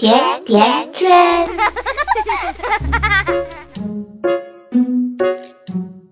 [0.00, 0.14] 甜
[0.46, 1.46] 甜圈，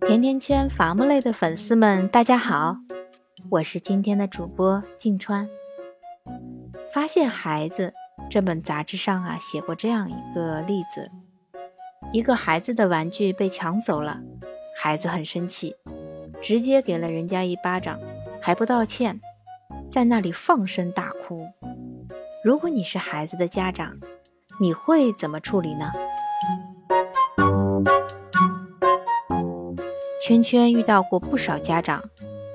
[0.00, 2.78] 甜甜圈伐木类的粉丝们，大家好，
[3.48, 5.48] 我是今天的主播静川。
[6.92, 7.94] 发现孩子
[8.28, 11.12] 这本杂志上啊，写过这样一个例子：
[12.12, 14.18] 一个孩子的玩具被抢走了，
[14.76, 15.76] 孩子很生气，
[16.42, 18.00] 直接给了人家一巴掌，
[18.42, 19.20] 还不道歉，
[19.88, 21.46] 在那里放声大哭。
[22.46, 23.98] 如果你是孩子的家长，
[24.60, 25.90] 你会怎么处理呢？
[30.24, 32.00] 圈圈遇到过不少家长，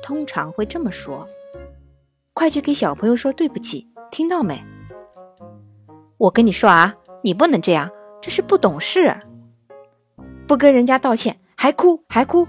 [0.00, 1.26] 通常会这么说
[2.32, 4.62] ：“快去给小朋友说对不起，听到没？
[6.18, 7.90] 我跟你说啊，你不能这样，
[8.22, 9.20] 这是不懂事。
[10.46, 12.46] 不跟人家道歉还哭还哭，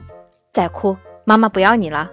[0.51, 2.11] 再哭妈妈不要你了。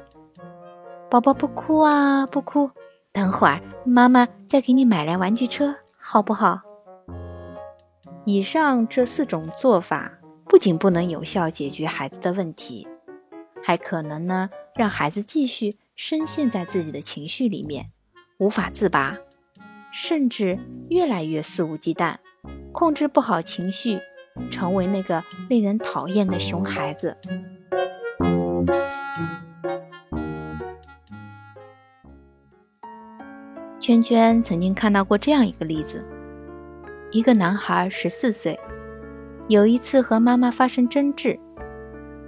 [1.10, 2.70] 宝宝不哭啊，不哭。”
[3.12, 6.60] 等会儿，妈妈再给你买辆玩具车，好不好？
[8.24, 12.86] 以上这四种做法不仅不能有效解决孩子的问题，
[13.62, 17.90] 还可能呢让孩子继续深陷在自己的情绪里面，
[18.38, 19.16] 无法自拔，
[19.92, 20.58] 甚至
[20.90, 22.16] 越来越肆无忌惮，
[22.72, 23.98] 控制不好情绪，
[24.50, 27.16] 成为那个令人讨厌的熊孩子。
[33.88, 36.04] 圈圈曾经看到过这样一个例子：
[37.10, 38.60] 一个男孩十四岁，
[39.48, 41.40] 有一次和妈妈发生争执，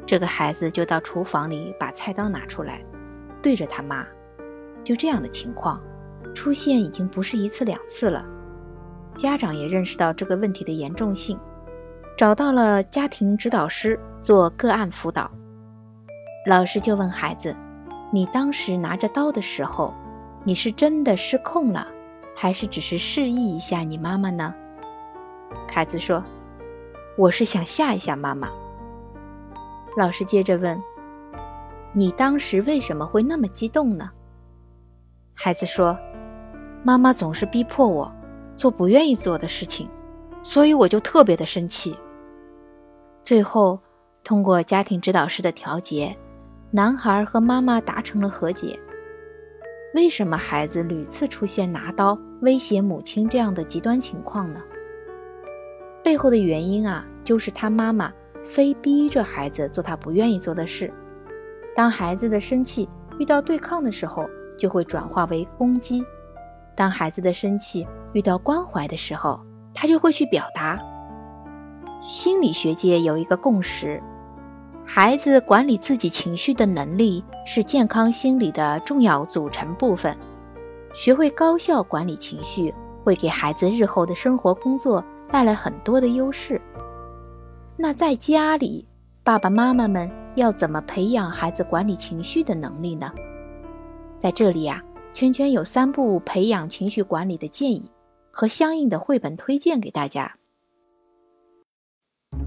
[0.07, 2.83] 这个孩子就到厨房里把菜刀拿出来，
[3.43, 4.07] 对着他妈。
[4.83, 5.79] 就这样的情况
[6.35, 8.25] 出现已经不是一次两次了，
[9.15, 11.39] 家长也认识到这个问题的严重性，
[12.17, 15.31] 找到了家庭指导师做个案辅导。
[16.47, 17.55] 老师就问孩子
[18.11, 19.93] ：“你当时拿着刀的时候？”
[20.43, 21.87] 你是真的失控了，
[22.35, 24.55] 还是只是示意一下你妈妈呢？
[25.69, 26.25] 孩子说
[27.19, 28.49] ：“我是想吓一吓妈妈。”
[29.97, 30.81] 老师接着问
[31.93, 34.11] ：“你当时为什么会那么激动呢？”
[35.35, 35.97] 孩子说
[36.83, 38.11] ：“妈妈总是逼迫我
[38.57, 39.89] 做不愿意做的事情，
[40.43, 41.95] 所以我就特别的生气。”
[43.23, 43.79] 最后，
[44.25, 46.17] 通过家庭指导师的调节，
[46.71, 48.79] 男孩和妈妈达成了和解。
[49.95, 54.61] 为什么孩子屡次出现拿刀威胁母亲这样的极端情况呢？
[56.05, 58.13] 背后的原因啊，就是他妈妈
[58.45, 60.93] 非逼着孩子做他不愿意做的事。
[61.75, 66.03] 当孩子的生气遇到对抗的时候，就会转化为攻击；
[66.77, 69.41] 当孩子的生气遇到关怀的时候，
[69.75, 70.79] 他就会去表达。
[72.01, 74.01] 心理学界有一个共识。
[74.93, 80.19] 孩子管理自己情绪的能力是健康心理的重要组成部分。
[80.93, 82.75] 学会高效管理情绪，
[83.05, 86.61] 会给孩子日后的生活工作带来很多的优势。
[87.77, 88.85] 那在家里，
[89.23, 93.13] 爸爸妈妈们要怎么培养孩子管理情绪的能力呢？
[94.19, 94.83] 在这里呀，
[95.15, 97.89] 圈圈有三步培养情绪管理的建议
[98.33, 100.35] 和相应的绘本推荐给大家。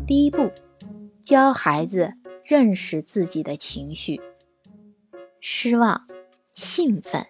[0.06, 0.52] 第一步，
[1.22, 2.16] 教孩子。
[2.46, 4.20] 认识自己的情绪，
[5.40, 6.02] 失望、
[6.54, 7.26] 兴奋、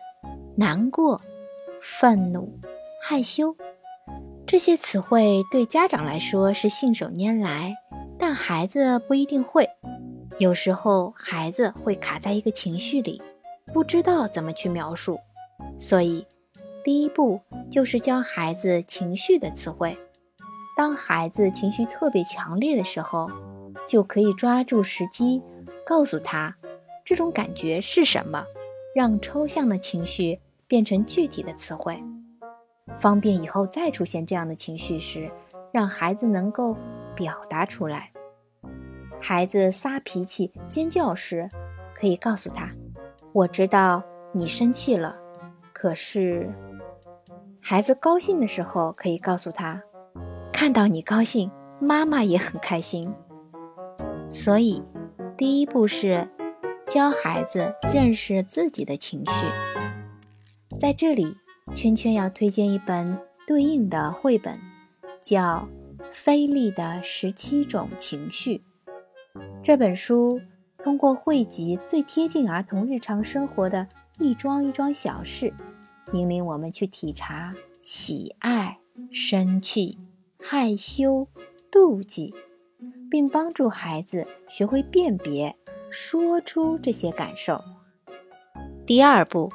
[0.57, 1.22] 难过、
[1.79, 2.59] 愤怒、
[3.00, 3.56] 害羞，
[4.47, 7.75] 这些词汇对家长来说是信手拈来，
[8.18, 9.69] 但孩子不一定会。
[10.40, 13.22] 有时候孩子会卡在一个情绪里，
[13.72, 15.19] 不知道怎么去描述。
[15.79, 16.25] 所以，
[16.84, 19.96] 第一步就是教孩子情绪的词汇。
[20.75, 23.29] 当孩子情绪特别强烈的时候。
[23.88, 25.42] 就可以抓住时机，
[25.86, 26.56] 告诉他
[27.06, 28.46] 这种感觉是什么，
[28.96, 32.02] 让抽象的情绪变成具体的词汇，
[32.98, 35.32] 方便以后再出现这样的情绪时，
[35.72, 36.78] 让孩子能够
[37.16, 38.12] 表达出来。
[39.20, 41.50] 孩子撒脾气、尖叫时，
[41.96, 42.70] 可以告诉他
[43.32, 45.16] ：“我知道你生气了，
[45.72, 46.50] 可是……”
[47.62, 49.82] 孩子高兴的时候，可以告诉他
[50.52, 53.14] ：“看到你高兴，妈妈也很开心。”
[54.34, 54.82] 所以，
[55.38, 56.28] 第一步是
[56.88, 60.78] 教孩子认识自己的情绪。
[60.80, 61.38] 在这里，
[61.76, 64.59] 圈圈要推荐一本对应的绘本，
[65.22, 65.70] 叫
[66.12, 68.58] 《菲利的十七种情绪》。
[69.64, 70.41] 这本书
[70.79, 73.88] 通过汇集最贴近儿童日常生活的
[74.20, 75.53] 一桩一桩小事，
[76.12, 77.53] 引领我们去体察
[77.84, 78.79] 喜爱、
[79.12, 80.00] 生气、
[80.40, 81.28] 害羞、
[81.72, 82.34] 妒忌。
[83.14, 85.56] 并帮助孩子学会辨别、
[85.92, 87.62] 说出这些感受。
[88.88, 89.54] 第二步，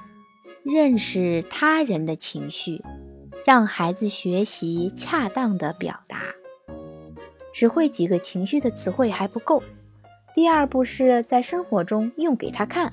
[0.63, 2.81] 认识他人的情绪，
[3.45, 6.21] 让孩子学习恰当的表达。
[7.53, 9.61] 只会几个情绪的词汇还不够，
[10.33, 12.93] 第二步是在生活中用给他看，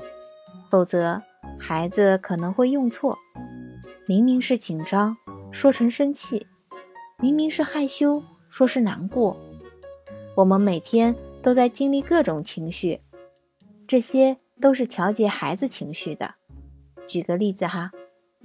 [0.71, 1.21] 否则
[1.59, 3.15] 孩子可能会用错。
[4.07, 5.15] 明明是紧张，
[5.51, 6.47] 说成生气；
[7.19, 9.37] 明明是害羞，说是难过。
[10.35, 13.01] 我们每天都在经历各种情绪，
[13.87, 16.35] 这些都是调节孩子情绪的。
[17.07, 17.91] 举个例子哈，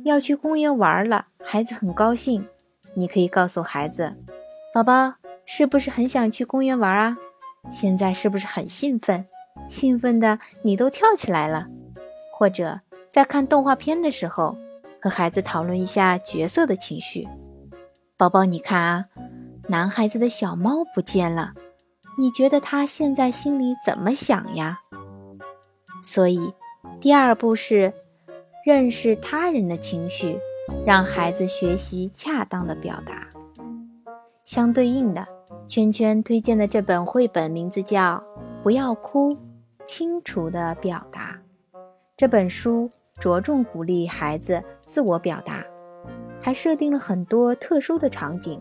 [0.04, 2.46] 要去公园玩了，孩子很高兴，
[2.94, 4.16] 你可以告诉孩子
[4.72, 5.14] ：“宝宝，
[5.44, 7.18] 是不是很想去公园玩啊？
[7.70, 9.26] 现在是不是很兴奋？
[9.68, 11.66] 兴奋的你都跳起来了。”
[12.32, 14.56] 或者在看动画片的时候，
[15.02, 17.26] 和孩子讨论一下角色的情绪。
[18.16, 19.06] 宝宝，你看啊，
[19.68, 21.54] 男孩子的小猫不见了，
[22.18, 24.80] 你觉得他现在心里怎么想呀？
[26.02, 26.52] 所以，
[27.00, 27.92] 第二步是。
[28.62, 30.38] 认识他人的情绪，
[30.84, 33.26] 让孩子学习恰当的表达。
[34.44, 35.26] 相对应的，
[35.66, 38.16] 圈圈推荐的这本绘本名字叫
[38.62, 39.34] 《不要哭，
[39.82, 41.40] 清楚的表达》。
[42.18, 45.64] 这本书着重鼓励孩子自我表达，
[46.38, 48.60] 还设定了很多特殊的场景，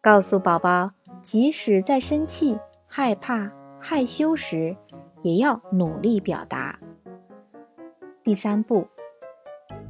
[0.00, 0.90] 告诉宝宝，
[1.22, 4.76] 即使在生气、害怕、害羞时，
[5.22, 6.78] 也要努力表达。
[8.24, 8.88] 第三步，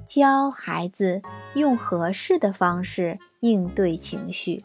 [0.06, 1.22] 教孩子
[1.54, 4.62] 用合适的方式应对情绪。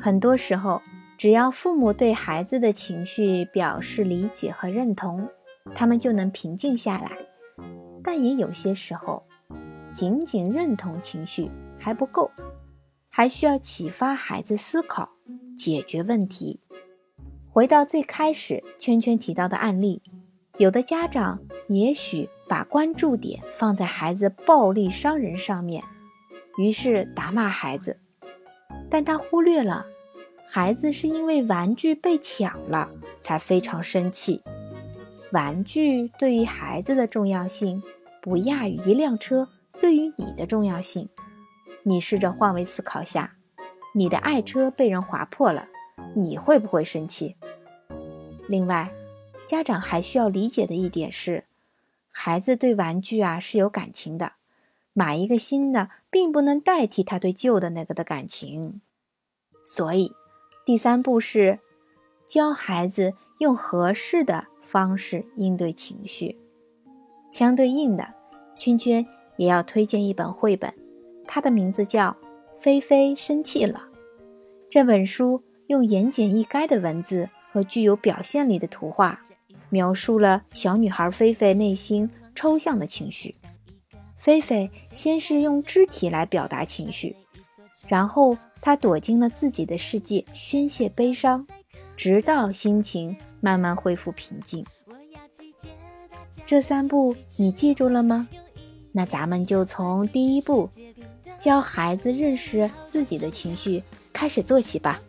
[0.00, 0.80] 很多时候，
[1.18, 5.28] 只要父母对孩子的情绪表示理解和认同，
[5.74, 7.10] 他们就能平静下来。
[8.04, 9.24] 但也有些时候，
[9.92, 12.30] 仅仅认同情绪还不够，
[13.08, 15.08] 还需要启发孩子思考、
[15.56, 16.60] 解决问题。
[17.50, 20.02] 回到最开始圈圈提到的案例，
[20.58, 22.28] 有的家长也许。
[22.48, 25.82] 把关注点放在孩子暴力伤人上面，
[26.56, 27.98] 于是打骂孩子，
[28.88, 29.84] 但他忽略了
[30.46, 32.88] 孩子是因为玩具被抢了
[33.20, 34.44] 才非常生气。
[35.32, 37.82] 玩具对于孩子的重要性
[38.22, 39.48] 不亚于一辆车
[39.80, 41.08] 对于你的重要性。
[41.82, 43.35] 你试着换位思考下，
[43.96, 45.68] 你的爱车被人划破了，
[46.14, 47.34] 你会不会生气？
[48.46, 48.92] 另外，
[49.46, 51.44] 家长还需要理解的一点是。
[52.10, 54.32] 孩子对玩具啊是有感情的，
[54.92, 58.82] 买一个新的并不能代替他对旧的那个的感情。
[59.64, 60.12] 所以，
[60.66, 61.60] 第三步是
[62.26, 66.38] 教孩子用合适的方式应对情绪。
[67.32, 68.12] 相对应的，
[68.58, 69.06] 圈圈
[69.38, 70.74] 也要推荐一本绘本，
[71.26, 72.10] 它的名字叫
[72.58, 73.88] 《菲菲生气了》。
[74.70, 79.20] 这本书用言简意赅的文字和具有表现力的图画。
[79.68, 83.34] 描述了小女孩菲菲内心抽象的情绪。
[84.16, 87.16] 菲菲先是用肢体来表达情绪，
[87.88, 91.44] 然后她躲进了自己的世界宣泄悲伤，
[91.96, 94.64] 直到心情慢慢恢复平静。
[96.46, 98.28] 这三步你记住了吗？
[98.92, 100.70] 那咱们就从第一步，
[101.38, 105.00] 教孩子认识自己的情绪开始做起吧。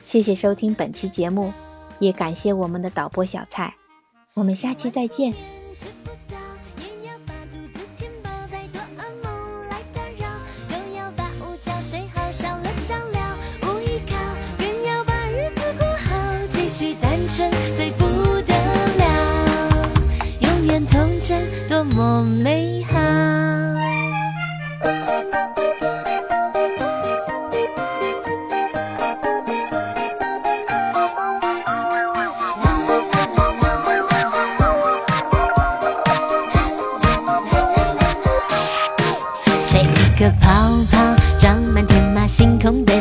[0.00, 1.52] 谢谢收听本期节目。
[2.00, 3.72] 也感谢我们的导播小蔡，
[4.34, 5.32] 我们下期再见。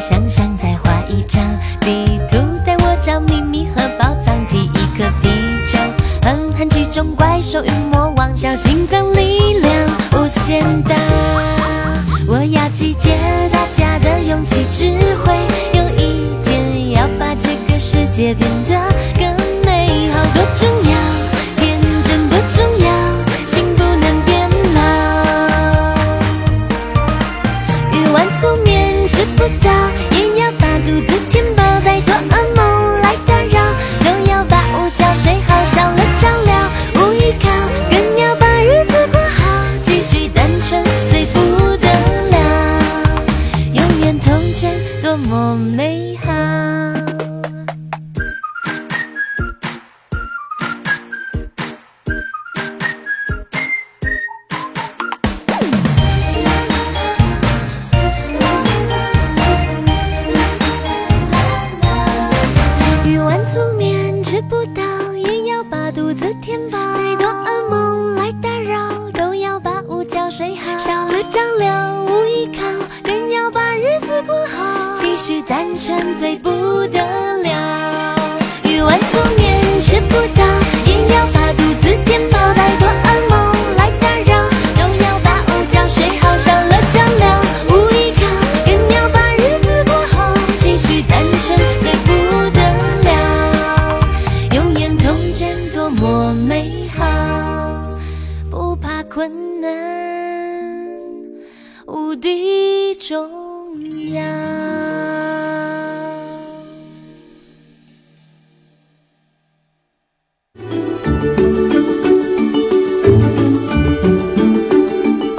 [0.05, 1.41] 想象，再画一张
[1.79, 4.45] 地图，带我找秘密和宝藏。
[4.47, 5.29] 提一颗皮
[5.65, 5.77] 球，
[6.21, 9.71] 狠狠击中怪兽与魔王，小心脏力量
[10.11, 10.93] 无限大。
[12.27, 13.17] 我要集结
[13.49, 14.91] 大家的勇气智
[15.23, 15.33] 慧，
[15.71, 18.75] 有一天要把这个世界变得
[19.17, 19.33] 更
[19.63, 20.97] 美好，多重要。
[21.55, 22.91] 天真多重要，
[23.45, 24.03] 心不到，
[27.93, 27.95] 也
[29.23, 30.12] 得不到。
[75.85, 76.52] 沉醉不